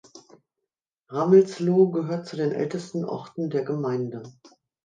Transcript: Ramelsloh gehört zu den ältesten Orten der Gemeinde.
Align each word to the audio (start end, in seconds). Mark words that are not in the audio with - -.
Ramelsloh 1.11 1.91
gehört 1.91 2.25
zu 2.25 2.35
den 2.35 2.51
ältesten 2.53 3.05
Orten 3.05 3.51
der 3.51 3.63
Gemeinde. 3.63 4.23